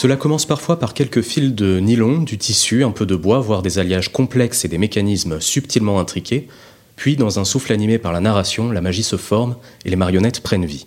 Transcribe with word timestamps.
Cela 0.00 0.16
commence 0.16 0.46
parfois 0.46 0.78
par 0.78 0.94
quelques 0.94 1.20
fils 1.20 1.54
de 1.54 1.78
nylon, 1.78 2.22
du 2.22 2.38
tissu, 2.38 2.84
un 2.84 2.90
peu 2.90 3.04
de 3.04 3.14
bois, 3.14 3.40
voire 3.40 3.60
des 3.60 3.78
alliages 3.78 4.10
complexes 4.10 4.64
et 4.64 4.68
des 4.68 4.78
mécanismes 4.78 5.42
subtilement 5.42 6.00
intriqués, 6.00 6.48
puis 6.96 7.16
dans 7.16 7.38
un 7.38 7.44
souffle 7.44 7.70
animé 7.70 7.98
par 7.98 8.10
la 8.10 8.20
narration, 8.20 8.72
la 8.72 8.80
magie 8.80 9.02
se 9.02 9.16
forme 9.16 9.56
et 9.84 9.90
les 9.90 9.96
marionnettes 9.96 10.40
prennent 10.40 10.64
vie. 10.64 10.86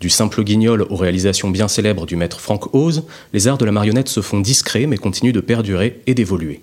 Du 0.00 0.08
simple 0.08 0.42
guignol 0.42 0.86
aux 0.88 0.96
réalisations 0.96 1.50
bien 1.50 1.68
célèbres 1.68 2.06
du 2.06 2.16
maître 2.16 2.40
Frank 2.40 2.74
Oz, 2.74 3.04
les 3.34 3.48
arts 3.48 3.58
de 3.58 3.66
la 3.66 3.70
marionnette 3.70 4.08
se 4.08 4.22
font 4.22 4.40
discrets 4.40 4.86
mais 4.86 4.96
continuent 4.96 5.34
de 5.34 5.40
perdurer 5.40 6.00
et 6.06 6.14
d'évoluer. 6.14 6.62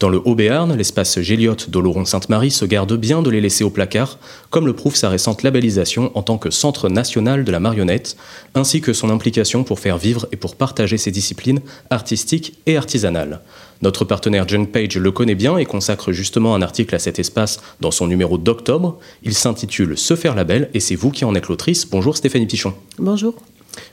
Dans 0.00 0.08
le 0.08 0.18
Haut-Béarn, 0.24 0.74
l'espace 0.74 1.20
Géliot 1.20 1.56
d'Oloron-Sainte-Marie 1.68 2.50
se 2.50 2.64
garde 2.64 2.96
bien 2.96 3.20
de 3.20 3.28
les 3.28 3.42
laisser 3.42 3.64
au 3.64 3.68
placard, 3.68 4.18
comme 4.48 4.64
le 4.64 4.72
prouve 4.72 4.96
sa 4.96 5.10
récente 5.10 5.42
labellisation 5.42 6.10
en 6.14 6.22
tant 6.22 6.38
que 6.38 6.48
Centre 6.48 6.88
national 6.88 7.44
de 7.44 7.52
la 7.52 7.60
marionnette, 7.60 8.16
ainsi 8.54 8.80
que 8.80 8.94
son 8.94 9.10
implication 9.10 9.62
pour 9.62 9.78
faire 9.78 9.98
vivre 9.98 10.26
et 10.32 10.36
pour 10.36 10.56
partager 10.56 10.96
ses 10.96 11.10
disciplines 11.10 11.60
artistiques 11.90 12.54
et 12.64 12.78
artisanales. 12.78 13.42
Notre 13.82 14.06
partenaire 14.06 14.48
Junk 14.48 14.68
Page 14.72 14.96
le 14.96 15.10
connaît 15.10 15.34
bien 15.34 15.58
et 15.58 15.66
consacre 15.66 16.12
justement 16.12 16.54
un 16.54 16.62
article 16.62 16.94
à 16.94 16.98
cet 16.98 17.18
espace 17.18 17.60
dans 17.82 17.90
son 17.90 18.06
numéro 18.06 18.38
d'octobre. 18.38 18.98
Il 19.22 19.34
s'intitule 19.34 19.98
Se 19.98 20.16
faire 20.16 20.34
label 20.34 20.70
et 20.72 20.80
c'est 20.80 20.96
vous 20.96 21.10
qui 21.10 21.26
en 21.26 21.34
êtes 21.34 21.48
l'autrice. 21.48 21.86
Bonjour 21.86 22.16
Stéphanie 22.16 22.46
Pichon. 22.46 22.72
Bonjour. 22.98 23.34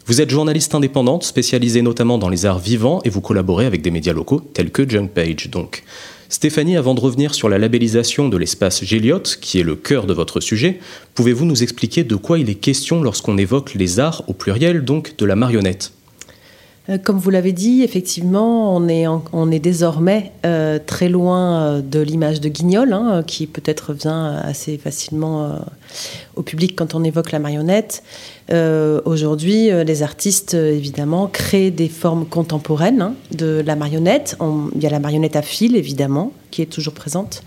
Vous 0.05 0.21
êtes 0.21 0.29
journaliste 0.29 0.73
indépendante, 0.75 1.23
spécialisée 1.23 1.81
notamment 1.81 2.17
dans 2.17 2.29
les 2.29 2.45
arts 2.45 2.59
vivants 2.59 3.01
et 3.03 3.09
vous 3.09 3.21
collaborez 3.21 3.65
avec 3.65 3.81
des 3.81 3.91
médias 3.91 4.13
locaux 4.13 4.39
tels 4.39 4.71
que 4.71 4.87
Junk 4.87 5.09
Page. 5.13 5.49
Donc, 5.49 5.83
Stéphanie, 6.29 6.75
avant 6.75 6.93
de 6.93 6.99
revenir 6.99 7.33
sur 7.33 7.47
la 7.47 7.57
labellisation 7.57 8.27
de 8.27 8.37
l'espace 8.37 8.83
Géliot, 8.83 9.23
qui 9.39 9.59
est 9.59 9.63
le 9.63 9.75
cœur 9.75 10.05
de 10.05 10.13
votre 10.13 10.39
sujet, 10.39 10.79
pouvez-vous 11.15 11.45
nous 11.45 11.63
expliquer 11.63 12.03
de 12.03 12.15
quoi 12.15 12.39
il 12.39 12.49
est 12.49 12.55
question 12.55 13.01
lorsqu'on 13.01 13.37
évoque 13.37 13.75
les 13.75 13.99
arts 13.99 14.23
au 14.27 14.33
pluriel, 14.33 14.83
donc 14.83 15.15
de 15.17 15.25
la 15.25 15.35
marionnette? 15.35 15.93
Comme 17.03 17.17
vous 17.17 17.29
l'avez 17.29 17.51
dit, 17.51 17.83
effectivement, 17.83 18.75
on 18.75 18.87
est, 18.87 19.59
désormais 19.59 20.31
euh, 20.45 20.79
très 20.85 21.09
loin 21.09 21.59
euh, 21.59 21.81
de 21.81 21.99
l'image 21.99 22.39
de 22.39 22.47
Guignol, 22.47 22.93
hein, 22.93 23.23
qui 23.27 23.45
peut-être 23.45 23.93
vient 23.93 24.37
assez 24.37 24.77
facilement 24.77 25.59
au 26.35 26.43
public 26.43 26.75
quand 26.75 26.95
on 26.95 27.03
évoque 27.03 27.31
la 27.31 27.39
marionnette. 27.39 28.03
Aujourd'hui, 28.49 29.69
les 29.83 30.03
artistes, 30.03 30.53
évidemment, 30.53 31.27
créent 31.27 31.71
des 31.71 31.89
formes 31.89 32.25
contemporaines 32.25 33.01
hein, 33.01 33.13
de 33.31 33.61
la 33.65 33.75
marionnette. 33.75 34.37
il 34.75 34.81
y 34.81 34.87
a 34.87 34.89
la 34.89 34.99
marionnette 34.99 35.35
à 35.35 35.41
fil, 35.41 35.75
évidemment, 35.75 36.31
qui 36.51 36.61
est 36.61 36.67
toujours 36.67 36.93
présente. 36.93 37.43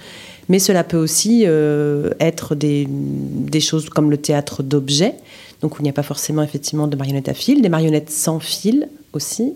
Mais 0.50 0.58
cela 0.58 0.84
peut 0.84 0.98
aussi 0.98 1.44
être 1.44 2.54
des 2.54 3.60
choses 3.60 3.88
comme 3.88 4.10
le 4.10 4.18
théâtre 4.18 4.62
d'objets, 4.62 5.14
donc 5.62 5.74
il 5.78 5.82
n'y 5.82 5.90
a 5.90 5.92
pas 5.92 6.02
forcément 6.02 6.42
effectivement 6.42 6.86
de 6.86 6.96
marionnettes 6.96 7.28
à 7.28 7.34
fil, 7.34 7.62
des 7.62 7.68
marionnettes 7.68 8.10
sans 8.10 8.40
fil 8.40 8.88
aussi. 9.12 9.54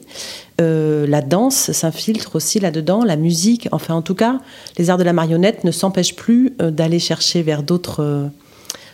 Euh, 0.61 1.07
la 1.07 1.23
danse 1.23 1.73
s'infiltre 1.73 2.37
aussi 2.37 2.61
là-dedans, 2.61 3.05
la 3.05 3.17
musique. 3.17 3.69
Enfin, 3.73 3.95
en 3.95 4.03
tout 4.03 4.15
cas, 4.15 4.41
les 4.79 4.91
arts 4.91 4.99
de 4.99 5.05
la 5.05 5.13
marionnette 5.13 5.65
ne 5.65 5.71
s'empêchent 5.71 6.17
plus 6.17 6.55
euh, 6.61 6.71
d'aller 6.71 6.99
chercher 6.99 7.43
vers 7.43 7.63
d'autres 7.63 8.03
euh, 8.03 8.27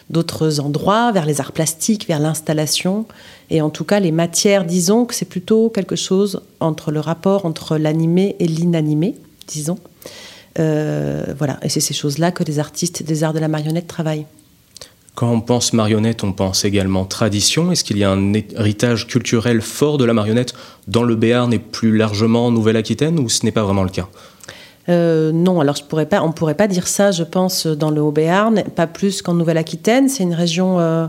d'autres 0.08 0.58
endroits, 0.58 1.12
vers 1.12 1.24
les 1.24 1.40
arts 1.40 1.52
plastiques, 1.52 2.08
vers 2.08 2.18
l'installation. 2.18 3.06
Et 3.48 3.62
en 3.62 3.70
tout 3.70 3.84
cas, 3.84 4.00
les 4.00 4.10
matières, 4.10 4.64
disons 4.64 5.04
que 5.04 5.14
c'est 5.14 5.24
plutôt 5.24 5.70
quelque 5.70 5.94
chose 5.94 6.42
entre 6.58 6.90
le 6.90 6.98
rapport 6.98 7.46
entre 7.46 7.78
l'animé 7.78 8.34
et 8.40 8.48
l'inanimé, 8.48 9.14
disons. 9.46 9.78
voilà, 10.56 11.60
et 11.62 11.68
c'est 11.68 11.78
ces 11.78 11.94
choses-là 11.94 12.32
que 12.32 12.42
les 12.42 12.58
artistes 12.58 13.04
des 13.04 13.22
arts 13.22 13.32
de 13.32 13.38
la 13.38 13.46
marionnette 13.46 13.86
travaillent. 13.86 14.26
Quand 15.20 15.30
on 15.30 15.42
pense 15.42 15.74
marionnette, 15.74 16.24
on 16.24 16.32
pense 16.32 16.64
également 16.64 17.04
tradition. 17.04 17.70
Est-ce 17.70 17.84
qu'il 17.84 17.98
y 17.98 18.04
a 18.04 18.10
un 18.10 18.32
héritage 18.32 19.06
culturel 19.06 19.60
fort 19.60 19.98
de 19.98 20.06
la 20.06 20.14
marionnette 20.14 20.54
dans 20.88 21.02
le 21.02 21.14
Béarn 21.14 21.52
et 21.52 21.58
plus 21.58 21.94
largement 21.94 22.46
en 22.46 22.50
Nouvelle-Aquitaine 22.50 23.18
ou 23.18 23.28
ce 23.28 23.44
n'est 23.44 23.52
pas 23.52 23.62
vraiment 23.62 23.82
le 23.82 23.90
cas? 23.90 24.08
Euh, 24.88 25.30
non, 25.30 25.60
alors 25.60 25.76
on 25.92 26.28
ne 26.28 26.32
pourrait 26.32 26.54
pas 26.54 26.68
dire 26.68 26.88
ça, 26.88 27.10
je 27.10 27.22
pense, 27.22 27.66
dans 27.66 27.90
le 27.90 28.00
Haut-Béarn, 28.00 28.64
pas 28.74 28.86
plus 28.86 29.20
qu'en 29.20 29.34
Nouvelle-Aquitaine. 29.34 30.08
C'est 30.08 30.22
une 30.22 30.32
région 30.32 30.80
euh, 30.80 31.06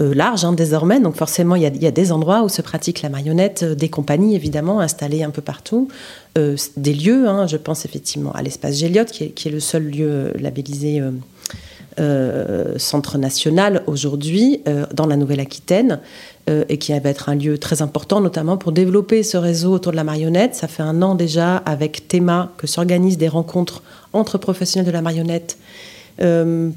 euh, 0.00 0.12
large 0.12 0.44
hein, 0.44 0.52
désormais, 0.52 1.00
donc 1.00 1.16
forcément 1.16 1.56
il 1.56 1.62
y, 1.62 1.86
a, 1.86 1.90
des 1.90 2.12
endroits 2.12 2.42
où 2.42 2.50
se 2.50 2.60
pratique 2.60 3.00
la 3.00 3.08
marionnette, 3.08 3.64
des 3.64 3.88
compagnies 3.88 4.36
évidemment 4.36 4.80
installées 4.80 5.22
un 5.22 5.30
peu 5.30 5.40
partout, 5.40 5.88
des 6.36 6.92
lieux. 6.92 7.26
Hein, 7.26 7.46
je 7.46 7.56
pense 7.56 7.86
effectivement 7.86 8.32
à 8.32 8.42
l'espace 8.42 8.76
Géliot, 8.76 9.06
qui 9.06 9.24
est, 9.24 9.50
le 9.50 9.60
seul 9.60 9.84
lieu 9.84 10.34
labellisé 10.38 11.00
euh, 11.98 12.74
centre 12.76 13.16
national 13.16 13.82
aujourd'hui 13.86 14.60
euh, 14.68 14.84
dans 14.92 15.06
la 15.06 15.16
Nouvelle-Aquitaine 15.16 16.00
euh, 16.50 16.62
et 16.68 16.76
qui 16.76 16.92
va 16.92 17.08
être 17.08 17.30
un 17.30 17.34
lieu 17.34 17.56
très 17.56 17.80
important 17.80 18.20
notamment 18.20 18.58
pour 18.58 18.72
développer 18.72 19.22
ce 19.22 19.38
réseau 19.38 19.72
autour 19.72 19.92
de 19.92 19.96
la 19.96 20.04
marionnette. 20.04 20.54
Ça 20.54 20.68
fait 20.68 20.82
un 20.82 21.00
an 21.00 21.14
déjà 21.14 21.56
avec 21.56 22.06
Théma 22.06 22.52
que 22.58 22.66
s'organisent 22.66 23.16
des 23.16 23.28
rencontres 23.28 23.82
entre 24.12 24.36
professionnels 24.36 24.86
de 24.86 24.92
la 24.92 25.00
marionnette 25.00 25.56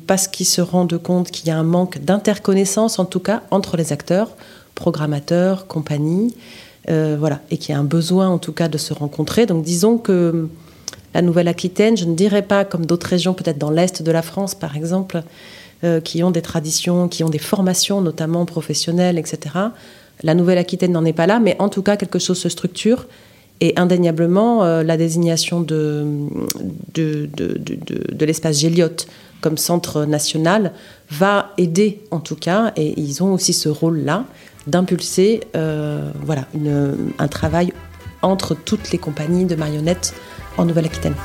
parce 0.08 0.28
qu'ils 0.28 0.46
se 0.46 0.62
rendent 0.62 0.98
compte 0.98 1.32
qu'il 1.32 1.48
y 1.48 1.52
a 1.52 1.58
un 1.58 1.64
manque 1.64 2.00
d'interconnaissance 2.00 3.00
en 3.00 3.06
tout 3.06 3.22
cas 3.22 3.44
entre 3.52 3.76
les 3.76 3.92
acteurs, 3.92 4.32
programmateurs, 4.76 5.68
compagnies. 5.68 6.34
voilà, 6.88 7.42
et 7.52 7.58
qu'il 7.58 7.74
y 7.74 7.78
a 7.78 7.80
un 7.80 7.86
besoin 7.86 8.30
en 8.30 8.38
tout 8.38 8.54
cas 8.54 8.70
de 8.70 8.78
se 8.78 8.94
rencontrer. 8.94 9.46
Donc 9.46 9.64
disons 9.64 9.98
que 9.98 10.48
la 11.14 11.22
Nouvelle-Aquitaine, 11.22 11.98
je 11.98 12.06
ne 12.06 12.16
dirais 12.16 12.42
pas 12.42 12.66
comme 12.66 12.86
d'autres 12.86 13.08
régions, 13.08 13.34
peut-être 13.34 13.58
dans 13.58 13.72
l'Est 13.72 14.04
de 14.04 14.12
la 14.12 14.22
France 14.22 14.56
par 14.56 14.76
exemple, 14.76 15.24
euh, 15.84 16.02
qui 16.02 16.24
ont 16.24 16.32
des 16.32 16.42
traditions, 16.42 17.08
qui 17.08 17.24
ont 17.24 17.30
des 17.30 17.40
formations 17.40 18.02
notamment 18.02 18.46
professionnelles, 18.46 19.18
etc. 19.18 19.56
La 20.24 20.36
Nouvelle-Aquitaine 20.36 20.92
n'en 20.92 21.06
est 21.06 21.14
pas 21.14 21.28
là, 21.28 21.40
mais 21.40 21.56
en 21.60 21.70
tout 21.70 21.82
cas 21.82 21.96
quelque 21.96 22.20
chose 22.20 22.38
se 22.38 22.50
structure. 22.50 23.08
Et 23.62 23.74
indéniablement, 23.76 24.64
euh, 24.64 24.84
la 24.84 24.96
désignation 24.98 25.60
de, 25.60 26.06
de, 26.94 27.30
de, 27.34 28.26
l'espace 28.26 28.60
Géliot 28.60 29.06
comme 29.42 29.58
centre 29.58 30.06
national 30.06 30.74
va 31.10 31.54
aider 31.58 32.02
en 32.12 32.20
tout 32.20 32.36
cas, 32.36 32.72
et 32.76 33.00
ils 33.00 33.24
ont 33.24 33.34
aussi 33.34 33.54
ce 33.54 33.70
rôle-là, 33.70 34.26
d'impulser 34.68 35.42
euh, 35.56 36.12
voilà, 36.24 36.46
un 37.20 37.28
travail 37.28 37.74
entre 38.22 38.54
toutes 38.54 38.92
les 38.92 38.98
compagnies 38.98 39.46
de 39.46 39.56
marionnettes 39.56 40.14
en 40.60 40.66
Nouvelle-Aquitaine. 40.66 41.16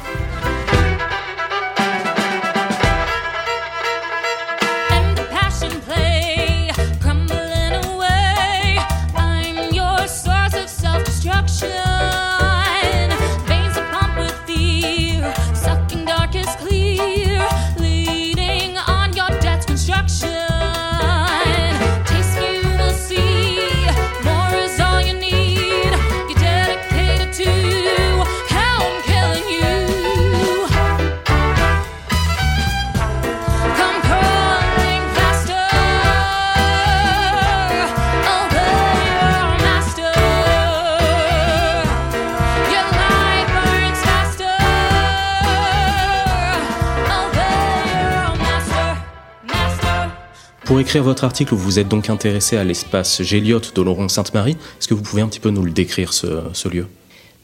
Écrire 50.85 51.03
votre 51.03 51.25
article, 51.25 51.55
vous 51.55 51.65
vous 51.65 51.79
êtes 51.79 51.89
donc 51.89 52.11
intéressé 52.11 52.59
à 52.59 52.63
l'espace 52.63 53.23
Géliot 53.23 53.63
d'Oloron-Sainte-Marie. 53.75 54.59
Est-ce 54.79 54.87
que 54.87 54.93
vous 54.93 55.01
pouvez 55.01 55.23
un 55.23 55.29
petit 55.29 55.41
peu 55.41 55.49
nous 55.49 55.63
le 55.63 55.71
décrire, 55.71 56.13
ce, 56.13 56.69
lieu? 56.69 56.87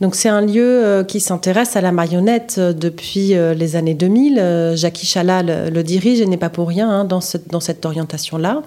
Donc 0.03 0.15
c'est 0.15 0.29
un 0.29 0.43
lieu 0.43 0.85
euh, 0.85 1.05
qui 1.05 1.21
s'intéresse 1.21 1.75
à 1.75 1.81
la 1.81 1.91
marionnette 1.91 2.57
euh, 2.59 2.75
depuis 2.75 3.35
euh, 3.35 3.55
les 3.55 3.77
années 3.77 3.95
2000. 3.95 4.75
Jackie 4.77 5.07
Chala 5.07 5.43
le, 5.43 5.83
dirige 5.83 6.21
et 6.21 6.27
n'est 6.27 6.37
pas 6.37 6.51
pour 6.51 6.69
rien 6.69 6.91
hein, 6.91 7.05
dans, 7.07 7.21
dans, 7.49 7.61
cette 7.61 7.87
orientation-là. 7.87 8.63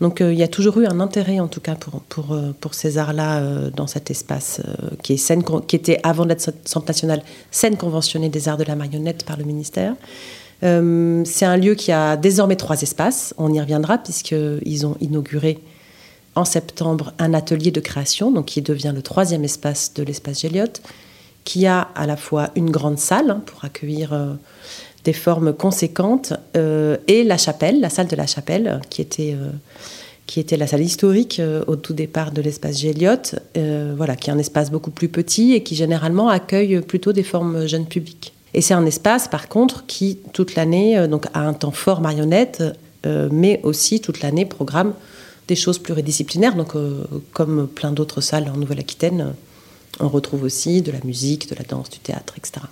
Donc 0.00 0.18
il 0.20 0.34
y 0.34 0.42
a 0.42 0.48
toujours 0.48 0.80
eu 0.80 0.86
un 0.86 0.98
intérêt 0.98 1.38
en 1.38 1.46
tout 1.46 1.60
cas 1.60 1.76
pour, 1.76 2.00
pour, 2.02 2.36
pour 2.60 2.74
ces 2.74 2.98
arts-là 2.98 3.70
dans 3.74 3.86
cet 3.86 4.10
espace 4.10 4.60
qui, 5.02 5.14
est 5.14 5.18
scène, 5.18 5.42
qui 5.66 5.76
était 5.76 6.00
avant 6.02 6.26
d'être 6.26 6.52
centre 6.64 6.86
national 6.86 7.22
scène 7.50 7.76
conventionnée 7.76 8.28
des 8.28 8.48
arts 8.48 8.58
de 8.58 8.64
la 8.64 8.74
marionnette 8.74 9.24
par 9.24 9.38
le 9.38 9.44
ministère. 9.44 9.94
C'est 10.60 11.44
un 11.44 11.56
lieu 11.56 11.74
qui 11.74 11.92
a 11.92 12.16
désormais 12.16 12.56
trois 12.56 12.80
espaces. 12.82 13.34
On 13.38 13.52
y 13.52 13.60
reviendra 13.60 13.98
puisqu'ils 13.98 14.86
ont 14.86 14.96
inauguré 15.00 15.58
en 16.34 16.44
septembre 16.44 17.12
un 17.18 17.34
atelier 17.34 17.70
de 17.70 17.80
création, 17.80 18.30
donc 18.30 18.46
qui 18.46 18.62
devient 18.62 18.92
le 18.94 19.02
troisième 19.02 19.44
espace 19.44 19.94
de 19.94 20.02
l'espace 20.02 20.40
Géliot, 20.40 20.80
qui 21.44 21.66
a 21.66 21.88
à 21.94 22.06
la 22.06 22.16
fois 22.16 22.50
une 22.56 22.70
grande 22.70 22.98
salle 22.98 23.30
hein, 23.30 23.42
pour 23.44 23.64
accueillir 23.64 24.36
des 25.04 25.12
formes 25.12 25.52
conséquentes 25.52 26.32
et 26.54 27.24
la 27.24 27.36
chapelle, 27.36 27.80
la 27.80 27.90
salle 27.90 28.08
de 28.08 28.16
la 28.16 28.26
chapelle, 28.26 28.80
qui 28.90 29.02
était 29.02 29.36
qui 30.26 30.44
la 30.56 30.66
salle 30.66 30.82
historique 30.82 31.38
euh, 31.40 31.62
au 31.66 31.76
tout 31.76 31.92
départ 31.94 32.32
de 32.32 32.42
l'espace 32.42 32.78
Géliot, 32.78 33.36
euh, 33.56 33.94
voilà, 33.96 34.16
qui 34.16 34.30
est 34.30 34.32
un 34.32 34.38
espace 34.38 34.70
beaucoup 34.70 34.90
plus 34.90 35.08
petit 35.08 35.54
et 35.54 35.62
qui 35.62 35.74
généralement 35.74 36.28
accueille 36.28 36.80
plutôt 36.80 37.12
des 37.12 37.22
formes 37.22 37.66
jeunes 37.66 37.86
publics. 37.86 38.32
Et 38.56 38.62
c'est 38.62 38.74
un 38.74 38.86
espace, 38.86 39.28
par 39.28 39.48
contre, 39.48 39.86
qui 39.86 40.18
toute 40.32 40.56
l'année 40.56 40.98
euh, 40.98 41.06
donc 41.06 41.26
a 41.34 41.40
un 41.46 41.52
temps 41.52 41.70
fort 41.70 42.00
marionnette, 42.00 42.64
mais 43.30 43.60
aussi 43.62 44.00
toute 44.00 44.20
l'année 44.20 44.46
programme 44.46 44.92
des 45.46 45.54
choses 45.54 45.78
pluridisciplinaires. 45.78 46.56
Donc, 46.56 46.72
comme 47.32 47.68
plein 47.68 47.92
d'autres 47.92 48.20
salles 48.20 48.50
en 48.52 48.56
Nouvelle-Aquitaine, 48.56 49.32
on 50.00 50.08
retrouve 50.08 50.42
aussi 50.42 50.82
de 50.82 50.90
la 50.90 50.98
musique, 51.04 51.48
de 51.48 51.54
la 51.54 51.62
danse, 51.62 51.88
du 51.88 52.00
théâtre, 52.00 52.34
etc. 52.36 52.66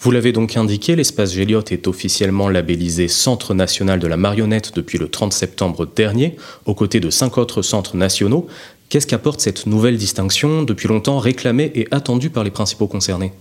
Vous 0.00 0.12
l'avez 0.12 0.30
donc 0.30 0.56
indiqué, 0.56 0.94
l'espace 0.94 1.32
Géliot 1.32 1.64
est 1.70 1.88
officiellement 1.88 2.48
labellisé 2.48 3.08
Centre 3.08 3.52
national 3.52 3.98
de 3.98 4.06
la 4.06 4.16
marionnette 4.16 4.72
depuis 4.76 4.96
le 4.96 5.08
30 5.08 5.32
septembre 5.32 5.86
dernier, 5.86 6.36
aux 6.66 6.74
côtés 6.74 7.00
de 7.00 7.10
cinq 7.10 7.36
autres 7.36 7.62
centres 7.62 7.96
nationaux. 7.96 8.46
Qu'est-ce 8.90 9.08
qu'apporte 9.08 9.40
cette 9.40 9.66
nouvelle 9.66 9.96
distinction, 9.96 10.62
depuis 10.62 10.86
longtemps 10.86 11.18
réclamée 11.18 11.72
et 11.74 11.88
attendue 11.90 12.30
par 12.30 12.44
les 12.44 12.52
principaux 12.52 12.86
concernés? 12.86 13.32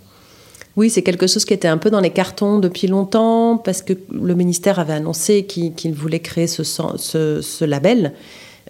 Oui, 0.77 0.91
c'est 0.91 1.01
quelque 1.01 1.25
chose 1.25 1.43
qui 1.43 1.53
était 1.53 1.67
un 1.67 1.77
peu 1.77 1.89
dans 1.89 1.99
les 1.99 2.11
cartons 2.11 2.59
depuis 2.59 2.87
longtemps, 2.87 3.57
parce 3.57 3.81
que 3.81 3.93
le 4.11 4.35
ministère 4.35 4.79
avait 4.79 4.93
annoncé 4.93 5.43
qu'il 5.45 5.93
voulait 5.93 6.19
créer 6.19 6.45
ce, 6.45 7.65
label 7.65 8.13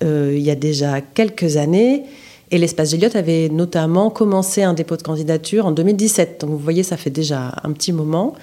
euh, 0.04 0.33
il 0.33 0.42
y 0.42 0.50
a 0.50 0.56
déjà 0.56 1.01
quelques 1.01 1.57
années. 1.57 2.04
Et 2.50 2.57
l'espace 2.57 2.92
Géliot 2.92 3.09
avait 3.15 3.50
notamment 3.50 4.09
commencé 4.09 4.63
un 4.63 4.74
dépôt 4.74 4.95
de 4.95 5.01
candidature 5.01 5.65
en 5.65 5.71
2017. 5.71 6.42
Donc 6.42 6.51
vous 6.51 6.57
voyez, 6.57 6.83
ça 6.83 6.95
fait 6.95 7.09
déjà 7.09 7.54
un 7.63 7.74
petit 7.74 7.92
moment. 7.92 8.36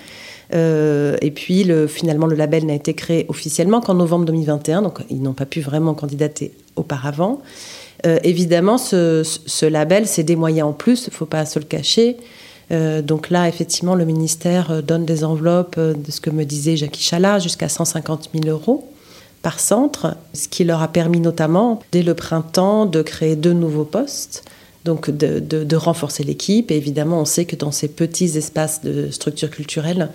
Euh, 0.53 1.17
et 1.23 1.31
puis 1.31 1.65
le, 1.65 1.87
finalement, 1.87 2.27
le 2.27 2.37
label 2.37 2.67
n'a 2.67 2.75
été 2.75 2.93
créé 2.93 3.25
officiellement 3.29 3.81
qu'en 3.81 3.95
novembre 3.95 4.27
2021. 4.27 4.83
Donc 4.83 4.99
ils 5.09 5.23
n'ont 5.23 5.33
pas 5.33 5.47
pu 5.47 5.63
vraiment 5.63 5.95
candidater 5.95 6.53
auparavant. 6.77 7.41
Euh, 8.05 8.19
évidemment, 8.25 8.77
ce, 8.77 9.65
label, 9.65 10.07
c'est 10.07 10.23
des 10.23 10.37
moyens 10.37 10.69
en 10.69 10.73
plus, 10.75 11.07
il 11.07 11.11
ne 11.11 11.15
faut 11.15 11.25
pas 11.25 11.47
se 11.47 11.59
le 11.59 11.65
cacher. 11.65 12.19
Euh, 12.73 13.03
donc 13.03 13.31
là, 13.31 13.49
effectivement, 13.49 13.95
le 13.95 14.05
ministère 14.05 14.83
donne 14.83 15.05
des 15.05 15.25
enveloppes 15.25 15.79
de 15.79 16.11
ce 16.11 16.21
que 16.21 16.31
me 16.31 16.45
disait 16.45 16.77
Jackie 16.77 17.03
Chala, 17.03 17.39
jusqu'à 17.39 17.69
150 17.69 18.31
000 18.35 18.49
euros 18.49 18.89
par 19.45 19.61
centre, 19.61 20.17
ce 20.33 20.49
qui 20.49 20.65
leur 20.65 20.81
a 20.81 20.89
permis 20.89 21.21
notamment, 21.21 21.81
dès 21.93 22.03
le 22.03 22.15
printemps, 22.15 22.87
de 22.87 23.03
créer 23.03 23.37
deux 23.37 23.53
nouveaux 23.53 23.85
postes, 23.85 24.43
donc 24.87 25.11
de, 25.11 25.77
renforcer 25.77 26.25
l'équipe. 26.25 26.71
Et 26.71 26.77
évidemment, 26.77 27.21
on 27.21 27.25
sait 27.27 27.45
que 27.45 27.55
dans 27.55 27.71
ces 27.71 27.89
petits 27.89 28.39
espaces 28.39 28.83
de 28.83 29.11
structure 29.11 29.51
culturelle, 29.51 30.09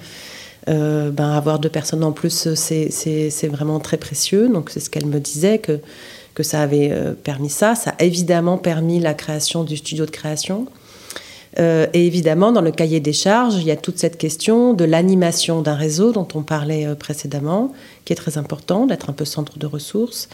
euh, 0.68 1.12
ben, 1.12 1.30
avoir 1.30 1.60
deux 1.60 1.69
personnes 1.69 2.04
en 2.04 2.12
plus, 2.12 2.56
c'est 2.56 3.48
vraiment 3.48 3.80
très 3.80 3.98
précieux. 3.98 4.50
Donc 4.50 4.72
c'est 4.72 4.80
ce 4.80 4.90
qu'elle 4.90 5.06
me 5.06 5.19
disait, 5.19 5.60
que, 5.60 5.80
que 6.34 6.42
ça 6.42 6.62
avait 6.62 6.90
euh, 6.92 7.13
permis 7.13 7.52
ça. 7.52 7.75
Ça 7.75 7.92
a 8.00 8.04
évidemment 8.04 8.57
permis 8.57 9.00
la 9.00 9.13
création 9.13 9.63
du 9.63 9.78
studio 9.78 10.07
de 10.07 10.12
création. 10.12 10.66
Euh, 11.57 11.88
et 11.94 12.06
évidemment, 12.06 12.51
dans 12.51 12.62
le 12.62 12.72
cahier 12.72 13.00
des 13.00 13.13
charges, 13.13 13.56
il 13.56 13.63
y 13.63 13.72
a 13.72 13.75
toute 13.75 13.98
cette 13.98 14.18
question 14.18 14.74
de 14.74 14.86
l'animation 14.86 15.62
d'un 15.62 15.75
réseau 15.75 16.12
dont 16.12 16.28
on 16.36 16.44
parlait 16.44 16.86
euh, 16.86 16.96
précédemment, 16.96 17.74
qui 18.06 18.13
est 18.13 18.16
très 18.16 18.38
important, 18.38 18.86
d'être 18.86 19.10
un 19.10 19.13
peu 19.13 19.25
centre 19.25 19.57
de 19.57 19.66
ressources. 19.66 20.30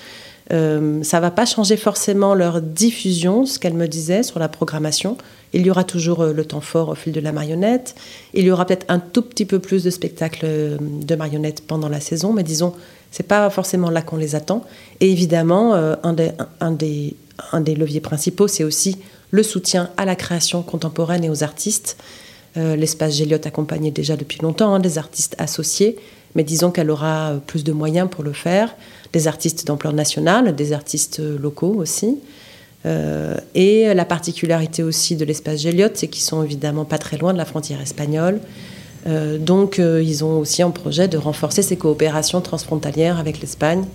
Euh, 0.54 1.02
ça 1.04 1.18
ne 1.18 1.22
va 1.22 1.32
pas 1.32 1.46
changer 1.46 1.78
forcément 1.78 2.36
leur 2.36 2.62
diffusion, 2.62 3.46
ce 3.46 3.58
qu'elle 3.60 3.74
me 3.74 3.88
disait 3.88 4.24
sur 4.24 4.40
la 4.40 4.50
programmation. 4.50 5.18
Il 5.54 5.66
y 5.66 5.72
aura 5.72 5.86
toujours 5.86 6.26
le 6.26 6.46
temps 6.46 6.62
fort 6.62 6.90
au 6.90 6.96
fil 6.96 7.14
de 7.14 7.22
la 7.22 7.32
marionnette. 7.32 7.96
Il 8.34 8.44
y 8.44 8.52
aura 8.52 8.66
peut-être 8.66 8.86
un 8.90 9.00
tout 9.00 9.22
petit 9.22 9.46
peu 9.46 9.60
plus 9.60 9.84
de 9.84 9.90
spectacles 9.90 10.46
de 10.82 11.16
marionnettes 11.16 11.66
pendant 11.66 11.88
la 11.88 12.02
saison, 12.02 12.34
mais 12.34 12.44
disons, 12.44 12.74
c'est 13.10 13.24
pas 13.24 13.50
forcément 13.50 13.90
là 13.90 14.02
qu'on 14.02 14.18
les 14.18 14.36
attend. 14.36 14.66
Et 15.00 15.10
évidemment, 15.10 15.74
un 16.04 16.14
des, 16.74 17.16
leviers 17.74 18.02
principaux, 18.02 18.50
c'est 18.50 18.66
aussi 18.66 18.98
le 19.36 19.44
soutien 19.44 19.90
à 19.98 20.06
la 20.06 20.16
création 20.16 20.64
contemporaine 20.64 21.24
et 21.24 21.30
aux 21.30 21.44
artistes. 21.44 21.98
Euh, 22.58 22.76
l'espace 22.76 23.16
Géliot 23.16 23.40
accompagnait 23.44 23.92
déjà 23.92 24.16
depuis 24.16 24.40
longtemps 24.42 24.74
hein, 24.74 24.80
des 24.80 24.98
artistes 24.98 25.36
associés, 25.38 25.98
mais 26.36 26.44
disons 26.44 26.72
qu'elle 26.72 26.90
aura 26.90 27.32
euh, 27.32 27.38
plus 27.38 27.64
de 27.66 27.74
moyens 27.74 28.10
pour 28.10 28.24
le 28.24 28.32
faire, 28.32 28.76
des 29.12 29.28
artistes 29.28 29.68
d'ampleur 29.68 29.94
nationale, 29.94 30.56
des 30.56 30.72
artistes 30.72 31.20
euh, 31.20 31.38
locaux 31.38 31.76
aussi. 31.78 32.18
et 33.56 33.94
la 33.96 34.06
particularité 34.06 34.84
aussi 34.84 35.16
de 35.16 35.26
l'espace 35.26 35.60
Géliot, 35.62 35.90
c'est 35.96 36.08
qu'ils 36.08 36.24
sont 36.24 36.44
évidemment 36.44 36.86
pas 36.86 37.00
très 37.00 37.18
loin 37.18 37.34
de 37.34 37.38
la 37.40 37.46
frontière 37.46 37.82
espagnole. 37.82 38.40
donc 39.40 39.80
ils 39.80 40.24
ont 40.24 40.38
aussi 40.38 40.62
en 40.64 40.70
projet 40.70 41.08
de 41.08 41.18
renforcer 41.18 41.64
ces 41.64 41.78
coopérations 41.78 42.42
transfrontalières 42.42 43.18
avec 43.18 43.42
l'Espagne. 43.42 43.86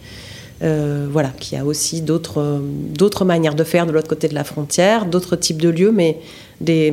Euh, 0.62 1.06
voilà, 1.10 1.30
qui 1.40 1.56
a 1.56 1.64
aussi 1.64 2.02
d'autres, 2.02 2.60
d'autres 2.60 3.24
manières 3.24 3.54
de 3.54 3.64
faire 3.64 3.86
de 3.86 3.92
l'autre 3.92 4.08
côté 4.08 4.28
de 4.28 4.34
la 4.34 4.44
frontière, 4.44 5.06
d'autres 5.06 5.34
types 5.34 5.62
de 5.62 5.70
lieux, 5.70 5.90
mais 5.90 6.18
des, 6.60 6.92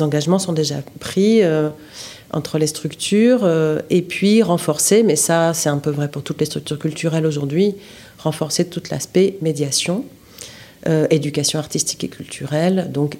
engagements 0.00 0.38
sont 0.38 0.54
déjà 0.54 0.76
pris 0.98 1.42
euh, 1.42 1.68
entre 2.30 2.56
les 2.56 2.66
structures, 2.66 3.40
euh, 3.42 3.80
et 3.90 4.00
puis 4.00 4.42
renforcer, 4.42 5.02
mais 5.02 5.16
ça 5.16 5.52
c'est 5.52 5.68
un 5.68 5.76
peu 5.76 5.90
vrai 5.90 6.08
pour 6.08 6.22
toutes 6.22 6.40
les 6.40 6.46
structures 6.46 6.78
culturelles 6.78 7.26
aujourd'hui, 7.26 7.74
renforcer 8.16 8.64
tout 8.64 8.82
l'aspect 8.90 9.36
médiation, 9.42 10.04
éducation 11.10 11.58
artistique 11.58 12.02
et 12.04 12.08
culturelle. 12.08 12.88
Donc 12.92 13.18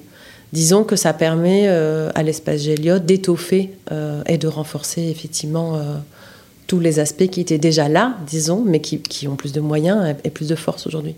disons 0.53 0.85
que 0.85 0.97
ça 0.97 1.13
permet 1.13 1.69
à 1.69 2.23
l'espace 2.25 2.63
Géliot 2.63 2.99
d'étoffer 2.99 3.71
et 4.27 4.39
de 4.39 4.49
renforcer 4.49 5.03
effectivement 5.03 5.81
tous 6.73 6.81
les 6.81 7.01
aspects 7.01 7.27
qui 7.27 7.43
étaient 7.43 7.59
déjà 7.59 7.91
là, 7.91 8.17
disons, 8.27 8.65
mais 8.65 8.81
qui, 8.81 8.99
qui 8.99 9.29
ont 9.29 9.37
plus 9.37 9.53
de 9.53 9.61
moyens 9.61 10.17
et 10.25 10.31
plus 10.31 10.49
de 10.49 10.55
force 10.55 10.87
aujourd'hui. 10.87 11.17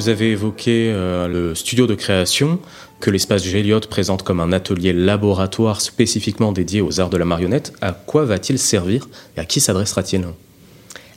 Vous 0.00 0.08
avez 0.08 0.30
évoqué 0.30 0.90
euh, 0.90 1.28
le 1.28 1.54
studio 1.54 1.86
de 1.86 1.94
création 1.94 2.58
que 3.00 3.10
l'espace 3.10 3.44
Géliot 3.44 3.80
présente 3.80 4.22
comme 4.22 4.40
un 4.40 4.50
atelier 4.50 4.94
laboratoire 4.94 5.82
spécifiquement 5.82 6.52
dédié 6.52 6.80
aux 6.80 7.00
arts 7.00 7.10
de 7.10 7.18
la 7.18 7.26
marionnette. 7.26 7.74
À 7.82 7.92
quoi 7.92 8.24
va-t-il 8.24 8.58
servir 8.58 9.10
et 9.36 9.40
à 9.40 9.44
qui 9.44 9.60
s'adressera-t-il? 9.60 10.24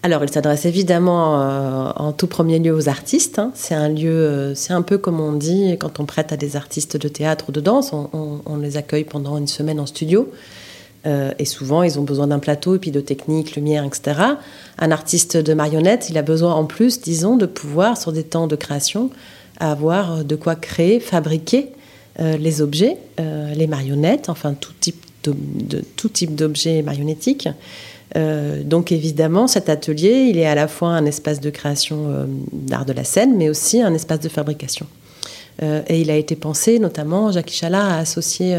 Alors, 0.02 0.22
il 0.26 0.30
s'adresse 0.30 0.66
évidemment 0.66 1.42
euh, 1.42 1.92
en 1.96 2.12
tout 2.12 2.28
premier 2.28 2.60
lieu 2.60 2.74
aux 2.74 2.90
artistes. 2.90 3.40
Hein. 3.40 3.52
C'est 3.56 3.74
un 3.74 3.88
lieu, 3.88 4.12
euh, 4.12 4.54
c'est 4.54 4.74
un 4.74 4.82
peu 4.82 4.98
comme 4.98 5.22
on 5.22 5.32
dit 5.32 5.78
quand 5.80 6.02
on 6.02 6.06
prête 6.06 6.34
à 6.34 6.36
des 6.36 6.58
artistes 6.58 6.98
de 6.98 7.08
théâtre 7.08 7.46
ou 7.48 7.52
de 7.54 7.62
danse, 7.62 7.94
on 7.94 8.58
les 8.58 8.76
accueille 8.76 9.06
pendant 9.06 9.38
une 9.38 9.48
semaine 9.48 9.80
en 9.80 9.86
studio. 9.86 10.30
Euh, 11.06 11.32
et 11.40 11.46
souvent, 11.46 11.84
ils 11.84 12.00
ont 12.00 12.04
besoin 12.04 12.28
d'un 12.28 12.40
plateau 12.40 12.76
et 12.76 12.80
puis 12.80 12.92
de 12.92 13.02
techniques, 13.02 13.56
lumière, 13.56 13.84
etc. 13.84 14.20
Un 14.80 14.92
artiste 14.92 15.38
de 15.38 15.54
marionnette, 15.54 16.10
il 16.10 16.18
a 16.18 16.22
besoin 16.22 16.54
en 16.54 16.66
plus, 16.66 17.02
disons, 17.02 17.36
de 17.36 17.46
pouvoir, 17.46 17.98
sur 17.98 18.12
des 18.12 18.24
temps 18.24 18.48
de 18.48 18.56
création, 18.56 19.10
avoir 19.60 20.24
de 20.24 20.36
quoi 20.36 20.56
créer, 20.56 21.00
fabriquer 21.00 21.70
euh, 22.20 22.38
les 22.38 22.62
objets, 22.62 22.98
euh, 23.20 23.54
les 23.54 23.68
marionnettes, 23.68 24.30
enfin 24.30 24.54
tout 24.54 24.74
type 24.80 25.04
de, 25.24 25.84
tout 25.96 26.10
type 26.10 26.36
d'objets 26.36 26.82
marionnettiques. 26.82 27.48
donc 28.66 28.92
évidemment, 28.92 29.48
cet 29.48 29.70
atelier, 29.70 30.28
il 30.30 30.38
est 30.38 30.46
à 30.46 30.54
la 30.54 30.68
fois 30.68 30.90
un 30.90 31.06
espace 31.06 31.40
de 31.40 31.50
création 31.50 32.28
d'art 32.52 32.84
de 32.84 32.92
la 32.92 33.06
scène, 33.06 33.38
mais 33.38 33.50
aussi 33.50 33.82
un 33.82 33.94
espace 33.94 34.20
de 34.20 34.28
fabrication. 34.28 34.86
et 35.62 36.02
il 36.02 36.12
a 36.12 36.18
été 36.18 36.36
pensé, 36.36 36.78
notamment, 36.78 37.32
Jacques 37.32 37.52
Chala 37.52 37.96
a 37.96 38.00
associé 38.00 38.54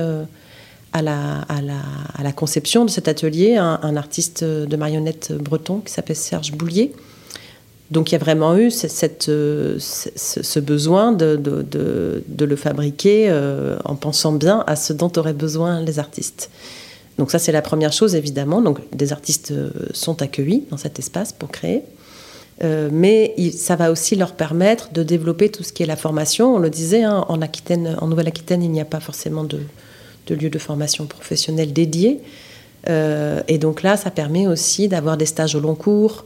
à 0.94 1.02
la, 1.02 2.32
conception 2.32 2.84
de 2.84 2.90
cet 2.90 3.08
atelier 3.08 3.56
un, 3.56 3.96
artiste 3.96 4.44
de 4.44 4.76
marionnettes 4.76 5.32
breton 5.32 5.80
qui 5.80 5.92
s'appelle 5.92 6.16
Serge 6.16 6.52
Boulier. 6.52 6.92
Donc 7.90 8.10
il 8.10 8.14
y 8.14 8.16
a 8.16 8.18
vraiment 8.18 8.56
eu 8.56 8.70
cette, 8.70 9.24
ce, 9.24 10.58
besoin 10.60 11.12
de, 11.12 11.38
le 12.40 12.56
fabriquer 12.56 13.30
en 13.84 13.94
pensant 13.96 14.32
bien 14.32 14.64
à 14.66 14.76
ce 14.76 14.92
dont 14.92 15.12
auraient 15.16 15.34
besoin 15.34 15.82
les 15.82 15.98
artistes. 15.98 16.50
Donc 17.18 17.30
ça 17.30 17.38
c'est 17.38 17.52
la 17.52 17.62
première 17.62 17.92
chose 17.92 18.14
évidemment. 18.14 18.62
Donc 18.62 18.78
des 18.96 19.12
artistes 19.12 19.52
sont 19.92 20.22
accueillis 20.22 20.64
dans 20.70 20.78
cet 20.78 20.98
espace 20.98 21.32
pour 21.32 21.50
créer. 21.50 21.82
Euh, 22.62 22.88
mais 22.92 23.34
ça 23.52 23.74
va 23.74 23.90
aussi 23.90 24.14
leur 24.14 24.32
permettre 24.32 24.92
de 24.92 25.02
développer 25.02 25.48
tout 25.48 25.62
ce 25.62 25.72
qui 25.72 25.82
est 25.82 25.86
la 25.86 25.96
formation. 25.96 26.54
On 26.54 26.58
le 26.58 26.70
disait, 26.70 27.02
hein, 27.02 27.24
en, 27.28 27.40
en 27.40 28.06
Nouvelle-Aquitaine, 28.06 28.62
il 28.62 28.70
n'y 28.70 28.80
a 28.80 28.84
pas 28.84 29.00
forcément 29.00 29.44
de, 29.44 29.58
de, 30.26 30.34
lieu 30.34 30.50
de 30.50 30.58
formation 30.58 31.06
professionnelle 31.06 31.72
dédié. 31.72 32.20
Euh, 32.88 33.42
et 33.48 33.58
donc 33.58 33.82
là, 33.82 33.96
ça 33.96 34.10
permet 34.10 34.46
aussi 34.46 34.88
d'avoir 34.88 35.16
des 35.16 35.26
stages 35.26 35.54
au 35.54 35.60
long 35.60 35.74
cours, 35.74 36.24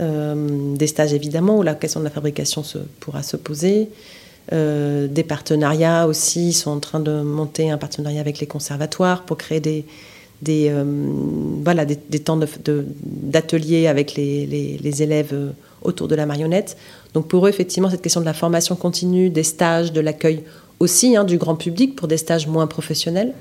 euh, 0.00 0.74
des 0.74 0.86
stages 0.86 1.12
évidemment 1.12 1.58
où 1.58 1.62
la 1.62 1.74
question 1.74 2.00
de 2.00 2.04
la 2.04 2.10
fabrication 2.10 2.62
se, 2.62 2.78
pourra 3.00 3.22
se 3.22 3.36
poser, 3.36 3.88
des 4.52 5.24
partenariats 5.26 6.06
aussi. 6.06 6.48
Ils 6.48 6.52
sont 6.52 6.70
en 6.70 6.78
train 6.78 7.00
de 7.00 7.22
monter 7.22 7.70
un 7.70 7.78
partenariat 7.78 8.20
avec 8.20 8.40
les 8.40 8.46
conservatoires 8.46 9.22
pour 9.22 9.38
créer 9.38 9.60
des, 9.60 9.86
des, 10.42 10.70
voilà, 11.64 11.86
des, 11.86 11.96
temps 11.96 12.38
d'ateliers 12.38 13.86
avec 13.86 14.14
les, 14.16 14.44
les, 14.44 14.76
les, 14.76 15.02
élèves 15.02 15.34
autour 15.80 16.08
de 16.08 16.14
la 16.14 16.26
marionnette. 16.26 16.76
Donc 17.14 17.26
pour 17.26 17.46
eux, 17.46 17.48
effectivement, 17.48 17.88
cette 17.88 18.02
question 18.02 18.20
de 18.20 18.26
la 18.26 18.34
formation 18.34 18.76
continue, 18.76 19.30
des 19.30 19.44
stages, 19.44 19.92
de 19.92 20.00
l'accueil 20.02 20.42
aussi 20.80 21.16
hein, 21.16 21.24
du 21.24 21.38
grand 21.38 21.56
public 21.56 21.96
pour 21.96 22.08
des 22.08 22.16
stages 22.16 22.46
moins 22.46 22.66
professionnels. 22.66 23.32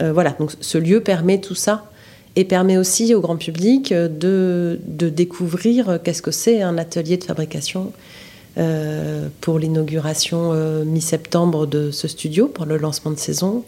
Euh, 0.00 0.12
voilà, 0.12 0.30
donc 0.38 0.52
ce 0.60 0.78
lieu 0.78 1.00
permet 1.00 1.40
tout 1.40 1.54
ça 1.54 1.90
et 2.36 2.44
permet 2.44 2.76
aussi 2.76 3.14
au 3.14 3.20
grand 3.20 3.36
public 3.36 3.92
de, 3.92 4.78
de 4.86 5.08
découvrir 5.08 5.98
qu'est-ce 6.04 6.22
que 6.22 6.30
c'est 6.30 6.60
un 6.62 6.76
atelier 6.76 7.16
de 7.16 7.24
fabrication. 7.24 7.92
Euh, 8.58 9.28
pour 9.42 9.58
l'inauguration 9.58 10.52
euh, 10.54 10.82
mi-septembre 10.84 11.66
de 11.66 11.90
ce 11.90 12.08
studio, 12.08 12.48
pour 12.48 12.64
le 12.64 12.78
lancement 12.78 13.10
de 13.10 13.18
saison, 13.18 13.64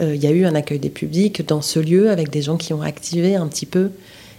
il 0.00 0.16
y 0.16 0.26
a 0.26 0.32
eu 0.32 0.44
un 0.44 0.56
accueil 0.56 0.80
des 0.80 0.90
publics 0.90 1.46
dans 1.46 1.62
ce 1.62 1.78
lieu 1.78 2.10
avec 2.10 2.28
des 2.28 2.42
gens 2.42 2.56
qui 2.56 2.72
ont 2.72 2.82
activé 2.82 3.36
un 3.36 3.46
petit 3.46 3.64
peu 3.64 3.90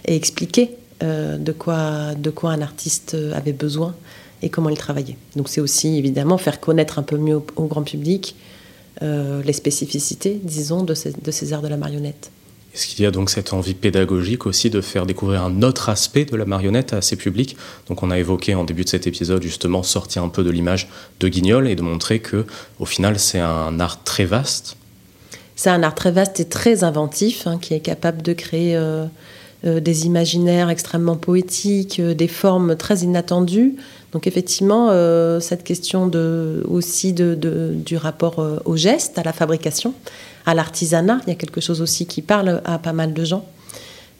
et 0.04 0.14
expliqué 0.14 0.72
euh, 1.02 1.38
de, 1.38 1.52
quoi, 1.52 2.14
de 2.14 2.28
quoi 2.28 2.52
un 2.52 2.60
artiste 2.60 3.16
avait 3.34 3.54
besoin 3.54 3.94
et 4.42 4.48
comment 4.48 4.68
il 4.68 4.76
travaillait. 4.76 5.16
Donc 5.34 5.48
c'est 5.48 5.60
aussi 5.60 5.96
évidemment 5.96 6.38
faire 6.38 6.60
connaître 6.60 6.98
un 6.98 7.02
peu 7.02 7.16
mieux 7.16 7.36
au, 7.56 7.66
grand 7.66 7.82
public 7.82 8.36
euh, 9.02 9.42
les 9.42 9.52
spécificités, 9.52 10.40
disons, 10.42 10.82
de 10.82 10.94
ces, 10.94 11.12
de 11.12 11.30
ces 11.30 11.52
arts 11.52 11.62
de 11.62 11.68
la 11.68 11.76
marionnette. 11.76 12.30
Est-ce 12.74 12.88
qu'il 12.88 13.04
y 13.04 13.06
a 13.06 13.10
donc 13.10 13.30
cette 13.30 13.54
envie 13.54 13.72
pédagogique 13.72 14.44
aussi 14.44 14.68
de 14.68 14.82
faire 14.82 15.06
découvrir 15.06 15.42
un 15.42 15.62
autre 15.62 15.88
aspect 15.88 16.26
de 16.26 16.36
la 16.36 16.44
marionnette 16.44 16.92
à 16.92 17.00
ses 17.00 17.16
publics? 17.16 17.56
Donc 17.88 18.02
on 18.02 18.10
a 18.10 18.18
évoqué 18.18 18.54
en 18.54 18.64
début 18.64 18.84
de 18.84 18.90
cet 18.90 19.06
épisode 19.06 19.42
justement 19.42 19.82
sortir 19.82 20.22
un 20.22 20.28
peu 20.28 20.44
de 20.44 20.50
l'image 20.50 20.88
de 21.20 21.28
Guignol 21.28 21.68
et 21.68 21.74
de 21.74 21.80
montrer 21.80 22.20
que 22.20 22.44
au 22.78 22.84
final 22.84 23.18
c'est 23.18 23.40
un 23.40 23.80
art 23.80 24.04
très 24.04 24.26
vaste. 24.26 24.76
C'est 25.56 25.70
un 25.70 25.82
art 25.82 25.94
très 25.94 26.10
vaste 26.10 26.38
et 26.38 26.44
très 26.44 26.84
inventif 26.84 27.46
hein, 27.46 27.58
qui 27.58 27.72
est 27.72 27.80
capable 27.80 28.20
de 28.20 28.34
créer 28.34 28.76
euh, 28.76 29.06
euh, 29.64 29.80
des 29.80 30.04
imaginaires 30.04 30.68
extrêmement 30.68 31.16
poétiques, 31.16 31.98
euh, 31.98 32.12
des 32.12 32.28
formes 32.28 32.76
très 32.76 32.98
inattendues. 32.98 33.74
Donc 34.16 34.26
effectivement, 34.26 34.88
euh, 34.88 35.40
cette 35.40 35.62
question 35.62 36.06
de, 36.06 36.64
aussi 36.68 37.12
de, 37.12 37.34
du 37.74 37.98
rapport 37.98 38.42
au 38.64 38.74
geste, 38.74 39.18
à 39.18 39.22
la 39.22 39.34
fabrication, 39.34 39.92
à 40.46 40.54
l'artisanat, 40.54 41.20
il 41.26 41.28
y 41.28 41.32
a 41.32 41.34
quelque 41.34 41.60
chose 41.60 41.82
aussi 41.82 42.06
qui 42.06 42.22
parle 42.22 42.62
à 42.64 42.78
pas 42.78 42.94
mal 42.94 43.12
de 43.12 43.24
gens. 43.26 43.44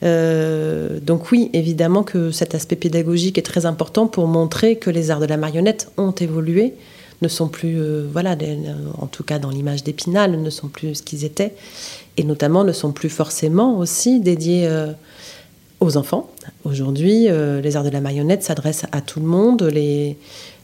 donc 0.02 1.32
oui, 1.32 1.48
évidemment 1.54 2.02
que 2.02 2.30
cet 2.30 2.54
aspect 2.54 2.76
pédagogique 2.76 3.38
est 3.38 3.48
très 3.52 3.64
important 3.64 4.06
pour 4.06 4.26
montrer 4.26 4.76
que 4.76 4.90
les 4.90 5.10
arts 5.10 5.20
de 5.20 5.24
la 5.24 5.38
marionnette 5.38 5.90
ont 5.96 6.12
évolué, 6.12 6.74
ne 7.22 7.28
sont 7.28 7.48
plus, 7.48 7.78
voilà, 8.12 8.36
en 8.98 9.06
tout 9.06 9.24
cas 9.24 9.38
dans 9.38 9.48
l'image 9.48 9.82
d'Épinal, 9.82 10.38
ne 10.38 10.50
sont 10.50 10.68
plus 10.68 10.96
ce 10.96 11.02
qu'ils 11.02 11.24
étaient, 11.24 11.54
et 12.18 12.22
notamment 12.22 12.64
ne 12.64 12.72
sont 12.72 12.92
plus 12.92 13.08
forcément 13.08 13.78
aussi 13.78 14.20
dédiés 14.20 14.68
aux 15.80 15.96
enfants. 15.96 16.30
Aujourd'hui, 16.64 17.28
euh, 17.28 17.60
les 17.60 17.76
arts 17.76 17.84
de 17.84 17.90
la 17.90 18.00
marionnette 18.00 18.42
s'adressent 18.42 18.86
à 18.92 19.00
tout 19.00 19.20
le 19.20 19.26
monde. 19.26 19.70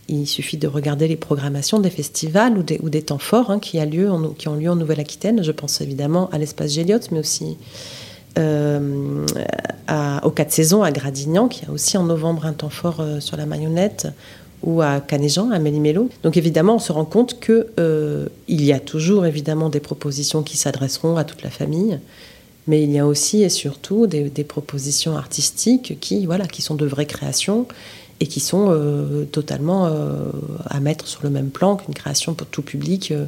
Il 0.08 0.26
suffit 0.26 0.56
de 0.56 0.66
regarder 0.66 1.06
les 1.06 1.16
programmations 1.16 1.78
des 1.78 1.90
festivals 1.90 2.58
ou 2.58 2.62
des, 2.62 3.02
temps 3.02 3.18
forts 3.18 3.50
hein, 3.50 3.58
qui, 3.58 3.78
a 3.78 3.86
lieu 3.86 4.10
qui 4.36 4.48
ont 4.48 4.56
lieu 4.56 4.68
en 4.68 4.76
Nouvelle-Aquitaine. 4.76 5.42
Je 5.42 5.52
pense 5.52 5.80
évidemment 5.80 6.28
à 6.30 6.38
l'espace 6.38 6.72
Géliotte, 6.72 7.10
mais 7.12 7.20
aussi 7.20 7.56
euh, 8.38 9.26
à, 9.86 10.26
aux 10.26 10.30
quatre 10.30 10.52
saisons 10.52 10.82
à 10.82 10.90
Gradignan, 10.90 11.48
qui 11.48 11.64
a 11.66 11.70
aussi 11.70 11.96
en 11.96 12.04
novembre 12.04 12.46
un 12.46 12.52
temps 12.52 12.70
fort 12.70 13.00
euh, 13.00 13.20
sur 13.20 13.36
la 13.36 13.46
marionnette, 13.46 14.08
ou 14.62 14.80
à 14.80 15.00
Canéjean, 15.00 15.50
à 15.50 15.58
Méli-Mélo. 15.58 16.08
Donc 16.22 16.36
évidemment, 16.36 16.76
on 16.76 16.78
se 16.78 16.92
rend 16.92 17.04
compte 17.04 17.40
qu'il 17.40 17.66
il 18.48 18.64
y 18.64 18.72
a 18.72 18.80
toujours 18.80 19.26
évidemment 19.26 19.68
des 19.68 19.80
propositions 19.80 20.42
qui 20.42 20.56
s'adresseront 20.56 21.16
à 21.16 21.24
toute 21.24 21.42
la 21.42 21.50
famille, 21.50 21.98
mais 22.66 22.82
il 22.82 22.90
y 22.90 22.98
a 22.98 23.06
aussi 23.06 23.42
et 23.42 23.48
surtout 23.48 24.06
des, 24.06 24.44
propositions 24.44 25.16
artistiques 25.16 25.98
qui, 26.00 26.26
voilà, 26.26 26.46
qui 26.46 26.62
sont 26.62 26.74
de 26.74 26.86
vraies 26.86 27.06
créations 27.06 27.66
et 28.20 28.26
qui 28.26 28.40
sont 28.40 28.68
euh, 28.70 29.24
totalement 29.24 29.86
euh, 29.86 30.30
à 30.66 30.78
mettre 30.78 31.08
sur 31.08 31.22
le 31.24 31.30
même 31.30 31.50
plan 31.50 31.76
qu'une 31.76 31.94
création 31.94 32.34
pour 32.34 32.46
tout 32.46 32.62
public, 32.62 33.12
euh, 33.12 33.26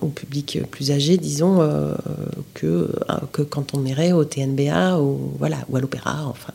au 0.00 0.08
public 0.08 0.60
plus 0.70 0.90
âgé, 0.90 1.16
disons, 1.16 1.58
que, 2.54 2.90
que 3.32 3.42
quand 3.42 3.74
on 3.74 3.84
irait 3.84 4.12
au 4.12 4.24
TNBA 4.24 5.00
ou, 5.00 5.32
voilà, 5.38 5.58
ou 5.68 5.76
à 5.76 5.80
l'opéra, 5.80 6.26
enfin. 6.28 6.52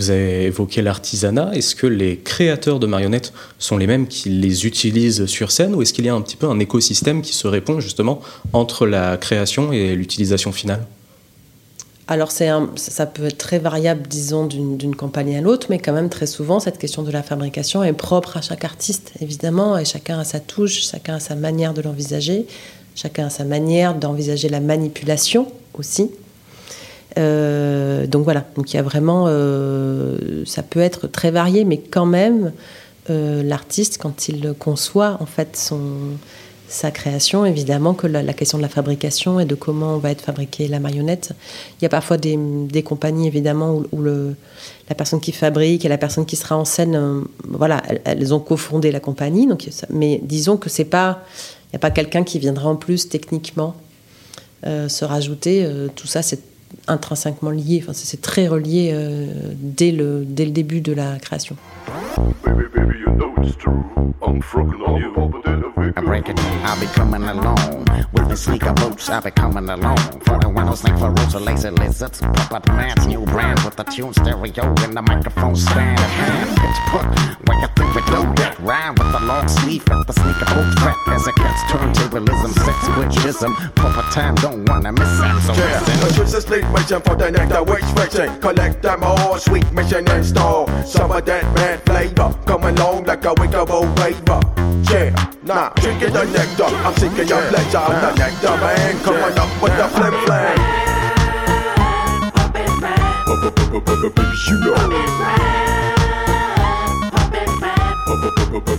Vous 0.00 0.08
avez 0.08 0.44
évoqué 0.44 0.80
l'artisanat. 0.80 1.50
Est-ce 1.52 1.74
que 1.74 1.86
les 1.86 2.16
créateurs 2.16 2.80
de 2.80 2.86
marionnettes 2.86 3.34
sont 3.58 3.76
les 3.76 3.86
mêmes 3.86 4.06
qui 4.06 4.30
les 4.30 4.64
utilisent 4.64 5.26
sur 5.26 5.50
scène 5.50 5.74
ou 5.74 5.82
est-ce 5.82 5.92
qu'il 5.92 6.06
y 6.06 6.08
a 6.08 6.14
un 6.14 6.22
petit 6.22 6.38
peu 6.38 6.48
un 6.48 6.58
écosystème 6.58 7.20
qui 7.20 7.34
se 7.34 7.46
répond 7.46 7.80
justement 7.80 8.22
entre 8.54 8.86
la 8.86 9.18
création 9.18 9.74
et 9.74 9.94
l'utilisation 9.94 10.52
finale? 10.52 10.86
Alors 12.08 12.30
ça 12.32 13.06
peut 13.12 13.26
être 13.26 13.36
très 13.36 13.58
variable, 13.58 14.08
disons, 14.08 14.46
d'une 14.46 14.96
campagne 14.96 15.36
à 15.36 15.42
l'autre, 15.42 15.66
mais 15.68 15.78
quand 15.78 15.92
même 15.92 16.08
très 16.08 16.26
souvent, 16.26 16.60
cette 16.60 16.78
question 16.78 17.02
de 17.02 17.10
la 17.10 17.22
fabrication 17.22 17.84
est 17.84 17.92
propre 17.92 18.38
à 18.38 18.40
chaque 18.40 18.64
artiste, 18.64 19.12
évidemment, 19.20 19.76
et 19.76 19.84
chacun 19.84 20.18
a 20.18 20.24
sa 20.24 20.40
touche, 20.40 20.80
chacun 20.90 21.16
a 21.16 21.20
sa 21.20 21.34
manière 21.34 21.74
de 21.74 21.82
l'envisager, 21.82 22.46
chacun 22.94 23.26
a 23.26 23.30
sa 23.30 23.44
manière 23.44 23.94
d'envisager 23.94 24.48
la 24.48 24.60
manipulation 24.60 25.52
aussi. 25.78 26.10
Euh, 27.18 28.06
donc 28.06 28.24
voilà, 28.24 28.44
donc 28.56 28.72
il 28.72 28.76
y 28.76 28.78
a 28.78 28.82
vraiment, 28.82 29.24
euh, 29.28 30.44
ça 30.46 30.62
peut 30.62 30.80
être 30.80 31.06
très 31.06 31.30
varié, 31.30 31.64
mais 31.64 31.78
quand 31.78 32.06
même, 32.06 32.52
euh, 33.08 33.42
l'artiste, 33.42 33.98
quand 33.98 34.28
il 34.28 34.54
conçoit 34.58 35.16
en 35.20 35.26
fait 35.26 35.56
son, 35.56 35.80
sa 36.68 36.90
création, 36.90 37.44
évidemment 37.44 37.94
que 37.94 38.06
la, 38.06 38.32
question 38.32 38.58
de 38.58 38.62
la 38.62 38.68
fabrication 38.68 39.40
et 39.40 39.44
de 39.44 39.56
comment 39.56 39.98
va 39.98 40.12
être 40.12 40.20
fabriquée 40.20 40.68
la 40.68 40.78
marionnette, 40.78 41.32
il 41.80 41.82
y 41.82 41.86
a 41.86 41.88
parfois 41.88 42.16
des, 42.16 42.36
des 42.36 42.82
compagnies 42.84 43.26
évidemment 43.26 43.82
où, 43.90 44.00
le, 44.00 44.36
la 44.88 44.94
personne 44.94 45.20
qui 45.20 45.32
fabrique 45.32 45.84
et 45.84 45.88
la 45.88 45.98
personne 45.98 46.26
qui 46.26 46.36
sera 46.36 46.56
en 46.56 46.64
scène, 46.64 47.24
voilà, 47.48 47.82
elles, 48.04 48.32
ont 48.32 48.40
cofondé 48.40 48.92
la 48.92 49.00
compagnie, 49.00 49.48
donc, 49.48 49.68
mais 49.88 50.20
disons 50.22 50.56
que 50.56 50.70
c'est 50.70 50.84
pas, 50.84 51.24
il 51.66 51.74
n'y 51.74 51.76
a 51.76 51.80
pas 51.80 51.90
quelqu'un 51.90 52.22
qui 52.22 52.38
viendra 52.38 52.68
en 52.68 52.76
plus 52.76 53.08
techniquement 53.08 53.74
se 54.62 55.04
rajouter. 55.06 55.66
tout 55.96 56.06
ça, 56.06 56.20
c'est 56.20 56.49
intrinsèquement 56.88 57.50
lié, 57.50 57.80
enfin, 57.82 57.92
c'est 57.94 58.20
très 58.20 58.48
relié 58.48 58.90
euh, 58.92 59.52
dès, 59.56 59.92
le, 59.92 60.24
dès 60.24 60.44
le 60.44 60.50
début 60.50 60.80
de 60.80 60.92
la 60.92 61.18
création. 61.18 61.56
Baby, 62.44 62.64
baby, 62.74 62.98
you 62.98 63.10
know 63.16 63.32
it's 63.42 63.56
true. 63.56 63.84
I'm 64.22 64.40
on 64.86 65.00
you. 65.00 65.10
I 65.96 66.00
break 66.02 66.28
it, 66.28 66.38
I'll 66.38 66.78
be 66.78 66.86
coming 66.86 67.22
along. 67.24 67.86
With 68.12 68.28
the 68.28 68.36
sneaker 68.36 68.72
boots, 68.72 69.08
I'll 69.08 69.20
be 69.20 69.30
coming 69.30 69.68
along. 69.68 69.98
For 70.20 70.38
the 70.38 70.48
like 70.48 70.98
for 70.98 71.10
roots 71.10 71.34
or 71.34 71.40
lazy 71.40 71.70
lizards. 71.70 72.20
Puppet 72.20 72.66
man's 72.68 73.06
new 73.06 73.24
brand 73.26 73.60
with 73.64 73.76
the 73.76 73.84
tune 73.84 74.12
stereo 74.14 74.64
and 74.84 74.96
the 74.96 75.02
microphone 75.02 75.56
stand. 75.56 75.98
It's 75.98 76.80
put 76.90 77.04
where 77.48 77.60
you 77.60 77.68
think 77.76 77.94
we 77.94 78.02
do 78.06 78.22
that. 78.40 78.56
Rhyme 78.60 78.94
with 78.94 79.12
the 79.12 79.20
long 79.26 79.48
sleeve 79.48 79.82
at 79.90 80.06
the 80.06 80.12
sneaker 80.12 80.46
boot 80.54 80.76
trap 80.78 80.96
as 81.08 81.26
it 81.26 81.34
gets 81.36 81.62
turntablism, 81.72 82.52
sex 82.64 82.78
witchism. 82.96 83.52
Puppet 83.74 84.12
time 84.12 84.34
don't 84.36 84.68
wanna 84.68 84.92
miss 84.92 85.18
that. 85.20 85.42
So 85.42 85.52
yeah, 85.54 85.82
it's 86.22 86.44
sleep 86.60 86.72
mission 86.72 87.00
for 87.02 87.16
the 87.16 87.30
next 87.30 87.70
witch 87.70 87.84
fiction. 87.96 88.40
Collect 88.40 88.82
them 88.82 89.02
all, 89.02 89.38
sweet 89.38 89.70
mission 89.72 90.08
install. 90.10 90.66
Some 90.84 91.12
of 91.12 91.24
that 91.26 91.42
bad 91.54 91.82
flavor 91.84 92.34
coming 92.46 92.78
along 92.78 93.04
like 93.04 93.24
a 93.24 93.34
wickable 93.34 93.86
raver. 93.98 94.40
Yeah, 94.90 95.10
nah, 95.42 95.70
drinking 95.80 96.12
the 96.12 96.24
nectar. 96.24 96.64
I'm 96.64 96.94
seeking 96.94 97.28
your 97.28 97.42
pleasure. 97.48 97.78
I'm 97.78 98.00
the 98.00 98.14
nectar 98.18 98.56
man, 98.58 99.02
coming 99.04 99.38
up 99.38 99.62
with 99.62 99.76
the 99.76 99.88
flip 99.88 100.14
flag. 100.26 100.58
Baby, 103.80 104.22
you 104.48 104.56
know. 104.60 104.74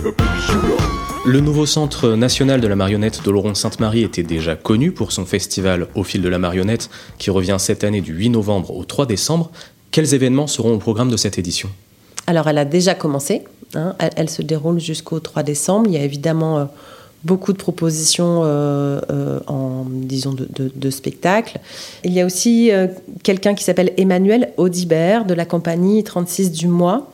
Baby, 0.02 0.24
you 0.48 0.62
know. 0.62 1.01
Le 1.24 1.38
nouveau 1.38 1.66
Centre 1.66 2.16
national 2.16 2.60
de 2.60 2.66
la 2.66 2.74
marionnette 2.74 3.22
d'Oloron 3.22 3.54
Sainte-Marie 3.54 4.02
était 4.02 4.24
déjà 4.24 4.56
connu 4.56 4.90
pour 4.90 5.12
son 5.12 5.24
festival 5.24 5.86
Au 5.94 6.02
fil 6.02 6.20
de 6.20 6.28
la 6.28 6.40
marionnette 6.40 6.90
qui 7.16 7.30
revient 7.30 7.58
cette 7.60 7.84
année 7.84 8.00
du 8.00 8.12
8 8.12 8.30
novembre 8.30 8.76
au 8.76 8.84
3 8.84 9.06
décembre. 9.06 9.52
Quels 9.92 10.14
événements 10.14 10.48
seront 10.48 10.74
au 10.74 10.78
programme 10.78 11.10
de 11.12 11.16
cette 11.16 11.38
édition? 11.38 11.68
Alors 12.26 12.48
elle 12.48 12.58
a 12.58 12.64
déjà 12.64 12.96
commencé, 12.96 13.44
hein. 13.76 13.94
elle, 14.16 14.30
se 14.30 14.42
déroule 14.42 14.80
jusqu'au 14.80 15.20
3 15.20 15.44
décembre. 15.44 15.86
Il 15.86 15.94
y 15.94 15.96
a 15.96 16.02
évidemment 16.02 16.58
euh, 16.58 16.64
beaucoup 17.22 17.52
de 17.52 17.58
propositions 17.58 18.42
euh, 18.42 19.00
euh, 19.12 19.38
en 19.46 19.86
disons 19.88 20.34
de, 20.34 20.90
spectacles. 20.90 21.60
Il 22.02 22.12
y 22.12 22.20
a 22.20 22.26
aussi 22.26 22.72
quelqu'un 23.22 23.54
qui 23.54 23.62
s'appelle 23.62 23.92
Emmanuel 23.96 24.52
Audibert 24.56 25.24
de 25.24 25.34
la 25.34 25.44
compagnie 25.44 26.02
36 26.02 26.50
du 26.50 26.66
mois 26.66 27.12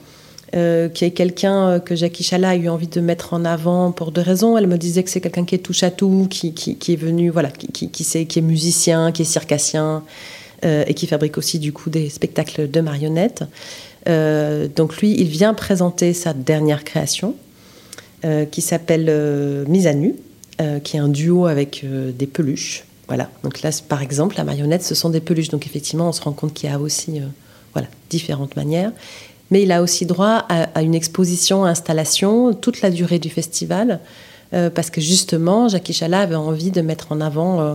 euh, 0.57 0.88
qui 0.88 1.05
est 1.05 1.11
quelqu'un 1.11 1.69
euh, 1.69 1.78
que 1.78 1.95
Jackie 1.95 2.25
Chala 2.25 2.50
a 2.50 2.57
eu 2.57 2.71
envie 2.71 2.87
de 2.87 3.02
mettre 3.02 3.35
en 3.35 3.45
avant 3.45 3.93
pour 3.93 4.12
deux 4.12 4.23
raisons. 4.23 4.57
Elle 4.57 4.67
me 4.67 4.78
disait 4.78 5.02
que 5.02 5.11
c'est 5.11 5.21
quelqu'un 5.21 5.45
qui 5.45 5.55
est 5.55 5.59
touche 5.59 5.83
à 5.83 5.90
tout, 5.90 6.26
qui, 6.31 6.55
est 6.88 6.97
venu, 6.97 7.28
voilà, 7.28 7.50
qui 7.50 7.85
est 7.85 8.40
musicien, 8.40 9.12
qui 9.12 9.23
est 9.23 9.26
circassien 9.26 10.02
euh, 10.64 10.85
et 10.87 10.95
qui 10.95 11.07
fabrique 11.07 11.37
aussi 11.37 11.59
du 11.59 11.75
coup 11.75 11.90
des 11.90 12.09
spectacles 12.09 12.71
de 12.71 12.81
marionnettes. 12.81 13.45
donc 14.07 14.97
lui, 14.99 15.21
il 15.21 15.28
vient 15.28 15.52
présenter 15.52 16.14
sa 16.14 16.33
dernière 16.33 16.83
création 16.83 17.35
qui 18.50 18.62
s'appelle 18.62 19.67
Mise 19.69 19.87
à 19.87 19.93
nu, 19.93 20.14
qui 20.83 20.97
est 20.97 21.00
un 21.00 21.09
duo 21.09 21.47
avec 21.47 21.85
des 21.85 22.26
peluches. 22.26 22.85
Voilà. 23.07 23.31
Donc 23.43 23.61
là, 23.61 23.71
par 23.87 24.00
exemple, 24.00 24.37
la 24.38 24.45
marionnette, 24.45 24.83
ce 24.83 24.95
sont 24.95 25.11
des 25.11 25.21
peluches. 25.21 25.50
Donc 25.50 25.67
effectivement, 25.67 26.09
on 26.09 26.12
se 26.12 26.23
rend 26.23 26.33
compte 26.33 26.55
qu'il 26.55 26.71
y 26.71 26.73
a 26.73 26.81
aussi 26.81 27.21
voilà, 27.75 27.88
différentes 28.09 28.57
manières 28.57 28.93
mais 29.50 29.62
il 29.62 29.73
a 29.73 29.83
aussi 29.83 30.07
droit 30.07 30.47
à, 30.49 30.83
une 30.83 30.95
exposition, 30.95 31.64
installation, 31.64 32.52
toute 32.52 32.83
la 32.83 32.90
durée 32.90 33.19
du 33.19 33.31
festival, 33.31 34.00
euh, 34.52 34.71
parce 34.71 34.90
que 34.90 35.00
justement, 35.00 35.69
Jackie 35.69 35.93
Chala 35.93 36.21
avait 36.21 36.35
envie 36.35 36.71
de 36.71 36.81
mettre 36.81 37.12
en 37.12 37.21
avant 37.21 37.61
euh, 37.61 37.75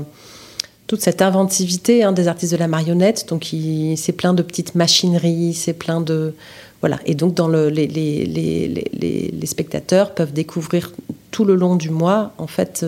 toute 0.87 1.01
cette 1.01 1.21
inventivité 1.21 2.03
hein, 2.03 2.11
des 2.11 2.27
artistes 2.27 2.53
de 2.53 2.57
la 2.57 2.67
marionnette. 2.67 3.27
Donc, 3.29 3.47
c'est 3.95 4.11
plein 4.11 4.33
de 4.33 4.43
petites 4.43 4.75
machineries, 4.75 5.53
c'est 5.53 5.73
plein 5.73 6.01
de. 6.01 6.33
Voilà. 6.81 6.99
Et 7.05 7.15
donc, 7.15 7.33
dans 7.33 7.47
le, 7.47 7.69
les, 7.69 7.87
les, 7.87 8.25
les, 8.25 9.31
les, 9.31 9.45
spectateurs 9.47 10.13
peuvent 10.13 10.33
découvrir 10.33 10.91
tout 11.31 11.45
le 11.45 11.55
long 11.55 11.75
du 11.75 11.89
mois, 11.89 12.33
en 12.37 12.47
fait, 12.47 12.85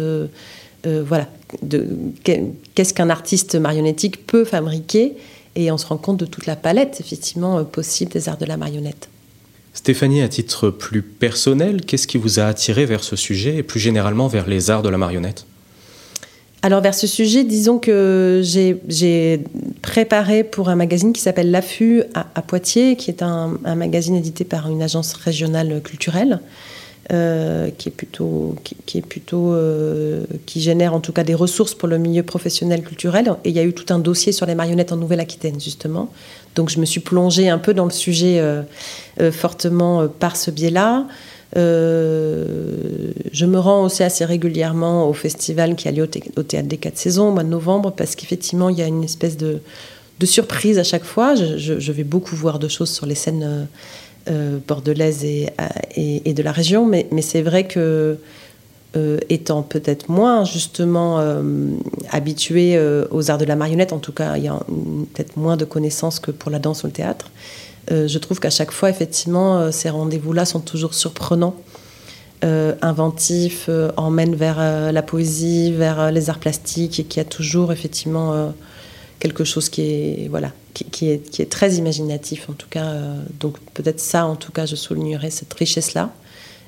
euh, 0.85 1.03
voilà, 1.03 1.27
qu'est-ce 2.23 2.93
qu'un 2.93 3.09
artiste 3.09 3.55
marionnettique 3.55 4.27
peut 4.27 4.45
fabriquer 4.45 5.13
et 5.55 5.71
on 5.71 5.77
se 5.77 5.85
rend 5.85 5.97
compte 5.97 6.17
de 6.17 6.25
toute 6.25 6.45
la 6.45 6.55
palette, 6.55 6.99
effectivement, 6.99 7.57
euh, 7.57 7.63
possible 7.63 8.11
des 8.11 8.29
arts 8.29 8.37
de 8.37 8.45
la 8.45 8.57
marionnette. 8.57 9.09
Stéphanie, 9.73 10.21
à 10.21 10.29
titre 10.29 10.69
plus 10.69 11.01
personnel, 11.01 11.81
qu'est-ce 11.85 12.07
qui 12.07 12.17
vous 12.17 12.39
a 12.39 12.45
attiré 12.45 12.85
vers 12.85 13.03
ce 13.03 13.15
sujet 13.15 13.57
et 13.57 13.63
plus 13.63 13.79
généralement 13.79 14.27
vers 14.27 14.47
les 14.47 14.69
arts 14.69 14.81
de 14.81 14.89
la 14.89 14.97
marionnette? 14.97 15.45
Alors 16.61 16.81
vers 16.81 16.95
ce 16.95 17.05
sujet, 17.05 17.43
disons 17.43 17.77
que 17.77 18.41
j'ai 18.43 19.43
préparé 19.83 20.43
pour 20.43 20.69
un 20.69 20.75
magazine 20.75 21.13
qui 21.13 21.21
s'appelle 21.21 21.51
L'Affût 21.51 22.01
à, 22.15 22.41
Poitiers, 22.41 22.95
qui 22.95 23.11
est 23.11 23.21
un, 23.21 23.59
magazine 23.75 24.15
édité 24.15 24.45
par 24.45 24.71
une 24.71 24.81
agence 24.81 25.13
régionale 25.13 25.79
culturelle. 25.83 26.39
Euh, 27.13 27.69
qui 27.69 27.89
est 27.89 27.91
plutôt, 27.91 28.55
qui, 28.63 28.97
est 28.97 29.05
plutôt 29.05 29.53
euh, 29.53 30.23
qui 30.47 30.59
génère 30.59 30.95
en 30.95 30.99
tout 30.99 31.11
cas 31.11 31.23
des 31.23 31.35
ressources 31.35 31.75
pour 31.75 31.87
le 31.87 31.99
milieu 31.99 32.23
professionnel 32.23 32.81
culturel. 32.81 33.31
Et 33.43 33.49
il 33.49 33.55
y 33.55 33.59
a 33.59 33.63
eu 33.63 33.73
tout 33.73 33.93
un 33.93 33.99
dossier 33.99 34.31
sur 34.31 34.47
les 34.47 34.55
marionnettes 34.55 34.91
en 34.91 34.95
Nouvelle-Aquitaine 34.95 35.61
justement. 35.61 36.11
Donc 36.55 36.71
je 36.71 36.79
me 36.79 36.85
suis 36.85 37.01
plongée 37.01 37.47
un 37.47 37.59
peu 37.59 37.75
dans 37.75 37.85
le 37.85 37.91
sujet 37.91 38.39
euh, 38.39 38.63
fortement 39.31 40.07
par 40.07 40.35
ce 40.35 40.49
biais-là. 40.49 41.05
je 41.55 43.45
me 43.45 43.59
rends 43.59 43.83
aussi 43.83 44.01
assez 44.01 44.25
régulièrement 44.25 45.07
au 45.07 45.13
festival 45.13 45.75
qui 45.75 45.87
a 45.87 45.91
lieu 45.91 46.09
au, 46.37 46.41
Théâtre 46.41 46.67
des 46.67 46.77
Quatre 46.77 46.97
Saisons 46.97 47.29
au 47.29 47.31
mois 47.31 47.43
de 47.43 47.49
novembre 47.49 47.93
parce 47.95 48.15
qu'effectivement 48.15 48.69
il 48.69 48.79
y 48.79 48.81
a 48.81 48.87
une 48.87 49.03
espèce 49.03 49.37
de, 49.37 49.59
surprise 50.23 50.79
à 50.79 50.83
chaque 50.83 51.05
fois. 51.05 51.35
Je, 51.35 51.91
vais 51.91 52.03
beaucoup 52.03 52.35
voir 52.35 52.57
de 52.57 52.67
choses 52.67 52.89
sur 52.89 53.05
les 53.05 53.13
scènes 53.13 53.67
bordelaise 54.67 55.23
et, 55.23 55.51
et, 55.95 56.33
de 56.33 56.43
la 56.43 56.51
région, 56.51 56.85
mais, 56.85 57.07
c'est 57.21 57.41
vrai 57.41 57.67
que 57.67 58.17
euh, 58.95 59.17
étant 59.29 59.61
peut-être 59.61 60.09
moins 60.09 60.45
justement 60.45 61.19
euh, 61.19 61.41
habitué 62.11 62.79
aux 63.11 63.29
arts 63.29 63.37
de 63.37 63.45
la 63.45 63.55
marionnette, 63.55 63.93
en 63.93 63.99
tout 63.99 64.13
cas 64.13 64.37
il 64.37 64.43
y 64.43 64.47
a 64.47 64.57
peut-être 65.13 65.37
moins 65.37 65.57
de 65.57 65.65
connaissances 65.65 66.19
que 66.19 66.31
pour 66.31 66.49
la 66.49 66.59
danse 66.59 66.83
ou 66.83 66.87
le 66.87 66.93
théâtre, 66.93 67.29
je 67.89 68.17
trouve 68.17 68.39
qu'à 68.39 68.49
chaque 68.49 68.71
fois 68.71 68.89
effectivement 68.89 69.71
ces 69.71 69.89
rendez-vous-là 69.89 70.45
sont 70.45 70.61
toujours 70.61 70.93
surprenants. 70.93 71.55
inventifs, 72.41 73.69
emmènent 73.97 74.35
vers 74.35 74.91
la 74.91 75.01
poésie, 75.01 75.71
vers 75.71 76.11
les 76.11 76.29
arts 76.29 76.39
plastiques 76.39 76.99
et 76.99 77.03
qui 77.03 77.19
a 77.19 77.25
toujours 77.25 77.71
effectivement 77.71 78.53
quelque 79.19 79.43
chose 79.43 79.69
qui 79.69 79.81
est 79.81 80.27
voilà 80.29 80.51
qui, 80.83 81.09
est, 81.09 81.49
très 81.49 81.73
imaginatif 81.75 82.49
en 82.49 82.53
tout 82.53 82.67
cas. 82.69 82.85
Euh, 82.85 83.15
donc 83.39 83.59
peut-être 83.73 83.99
ça, 83.99 84.25
en 84.25 84.35
tout 84.35 84.51
cas, 84.51 84.65
je 84.65 84.75
soulignerais 84.75 85.29
cette 85.29 85.53
richesse-là. 85.53 86.11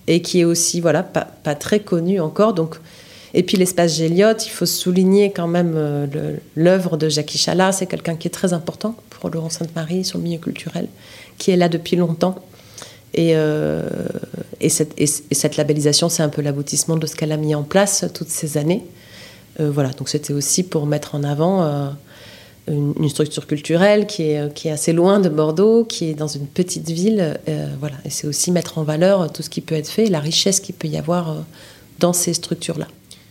Et 0.09 0.21
qui 0.21 0.39
est 0.39 0.45
aussi, 0.45 0.79
voilà, 0.79 1.03
pas, 1.03 1.55
très 1.55 1.81
connu 1.81 2.21
encore. 2.21 2.53
Donc, 2.53 2.77
et 3.33 3.43
puis 3.43 3.57
l'espace 3.57 3.97
Géliot, 3.97 4.37
il 4.45 4.49
faut 4.49 4.65
souligner 4.65 5.31
quand 5.31 5.47
même 5.47 5.73
euh, 5.75 6.37
l'œuvre 6.55 6.95
de 6.95 7.09
Jackie 7.09 7.37
Chala. 7.37 7.73
C'est 7.73 7.87
quelqu'un 7.87 8.15
qui 8.15 8.29
est 8.29 8.31
très 8.31 8.53
important 8.53 8.95
pour 9.09 9.29
Laurent 9.29 9.49
Sainte-Marie, 9.49 10.05
son 10.05 10.19
milieu 10.19 10.37
culturel, 10.37 10.87
qui 11.37 11.51
est 11.51 11.57
là 11.57 11.67
depuis 11.67 11.97
longtemps. 11.97 12.35
Euh, 13.17 13.89
et, 14.61 14.69
cette, 14.69 15.57
labellisation, 15.57 16.07
c'est 16.07 16.23
un 16.23 16.29
peu 16.29 16.41
l'aboutissement 16.41 16.95
de 16.95 17.05
ce 17.05 17.15
qu'elle 17.15 17.33
a 17.33 17.37
mis 17.37 17.53
en 17.53 17.63
place 17.63 18.05
toutes 18.13 18.29
ces 18.29 18.57
années. 18.57 18.85
voilà, 19.59 19.89
donc 19.89 20.07
c'était 20.07 20.33
aussi 20.33 20.63
pour 20.63 20.85
mettre 20.85 21.15
en 21.15 21.23
avant 21.23 21.95
une, 22.67 23.09
structure 23.09 23.47
culturelle 23.47 24.07
qui 24.07 24.23
est, 24.23 24.53
qui 24.53 24.67
est 24.67 24.71
assez 24.71 24.93
loin 24.93 25.19
de 25.19 25.29
Bordeaux, 25.29 25.85
qui 25.85 26.09
est 26.09 26.13
dans 26.13 26.27
une 26.27 26.47
petite 26.47 26.89
ville. 26.89 27.39
Euh, 27.47 27.67
voilà. 27.79 27.95
Et 28.05 28.09
c'est 28.09 28.27
aussi 28.27 28.51
mettre 28.51 28.77
en 28.77 28.83
valeur 28.83 29.31
tout 29.31 29.41
ce 29.43 29.49
qui 29.49 29.61
peut 29.61 29.75
être 29.75 29.89
fait, 29.89 30.07
la 30.07 30.19
richesse 30.19 30.59
qu'il 30.59 30.75
peut 30.75 30.87
y 30.87 30.97
avoir 30.97 31.31
euh, 31.31 31.35
dans 31.99 32.13
ces 32.13 32.33
structures-là. 32.33 32.87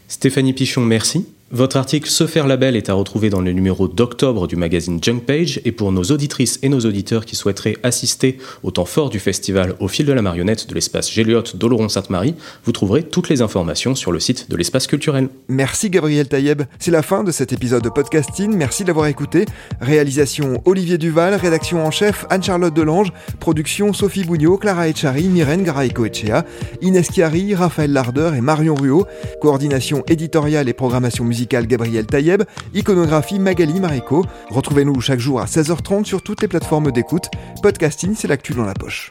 Stéphanie 0.09 0.53
Pichon, 0.53 0.81
merci. 0.83 1.27
Votre 1.52 1.76
article 1.76 2.11
Se 2.11 2.26
faire 2.26 2.48
label 2.48 2.74
est 2.74 2.90
à 2.90 2.94
retrouver 2.94 3.30
dans 3.30 3.40
le 3.40 3.52
numéro 3.52 3.87
d'octobre 3.87 4.48
du 4.48 4.56
magazine 4.56 4.98
Junk 5.00 5.20
Page 5.20 5.61
et 5.64 5.70
pour 5.70 5.92
nos 5.92 6.02
auditrices 6.02 6.59
et 6.64 6.68
nos 6.68 6.80
auditeurs 6.80 7.24
qui 7.24 7.37
souhaiteraient 7.37 7.76
assister 7.85 8.38
au 8.64 8.72
temps 8.72 8.85
fort 8.85 9.11
du 9.11 9.20
festival 9.20 9.76
Au 9.78 9.87
fil 9.87 10.06
de 10.06 10.12
la 10.12 10.22
marionnette 10.22 10.68
de 10.68 10.74
l'espace 10.74 11.09
Géliot 11.09 11.44
d'Oloron-Sainte-Marie, 11.54 12.35
vous 12.64 12.72
trouverez 12.72 13.04
toutes 13.04 13.28
les 13.28 13.42
informations 13.42 13.94
sur 13.94 14.11
le 14.11 14.18
site 14.18 14.50
de 14.50 14.56
l'espace 14.56 14.88
culturel. 14.88 15.28
Merci 15.46 15.88
Gabriel 15.88 16.26
Taïeb. 16.26 16.62
C'est 16.80 16.90
la 16.90 17.02
fin 17.02 17.22
de 17.22 17.30
cet 17.30 17.52
épisode 17.52 17.85
de 17.85 17.90
podcasting. 17.90 18.52
Merci 18.52 18.82
d'avoir 18.82 19.06
écouté. 19.06 19.44
Réalisation 19.80 20.61
Olivier 20.64 20.98
Duval, 20.98 21.37
rédaction 21.37 21.87
en 21.87 21.92
chef 21.92 22.26
Anne-Charlotte 22.28 22.74
Delange, 22.74 23.12
production 23.38 23.92
Sophie 23.92 24.24
Bougnot, 24.24 24.59
Clara 24.59 24.88
Echari, 24.88 25.28
Myrène 25.28 25.62
Garaïco-Echea, 25.62 26.44
Inès 26.82 27.09
Chiari, 27.12 27.54
Raphaël 27.54 27.92
Larder 27.92 28.32
et 28.37 28.40
Marion 28.40 28.74
Ruot, 28.74 29.06
coordination 29.40 30.02
éditoriale 30.09 30.68
et 30.68 30.72
programmation 30.72 31.24
musicale 31.37 31.66
Gabriel 31.66 32.07
Taïeb, 32.07 32.44
iconographie 32.72 33.38
Magali 33.38 33.79
Marico. 33.79 34.25
Retrouvez-nous 34.49 35.03
chaque 35.03 35.18
jour 35.18 35.38
à 35.38 35.44
16h30 35.44 36.05
sur 36.05 36.22
toutes 36.22 36.40
les 36.40 36.49
plateformes 36.49 36.90
d'écoute. 36.90 37.27
Podcasting, 37.62 38.14
c'est 38.16 38.27
l'actu 38.27 38.55
dans 38.55 38.64
la 38.64 38.72
poche. 38.72 39.11